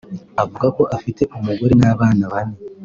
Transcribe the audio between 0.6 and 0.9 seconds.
ko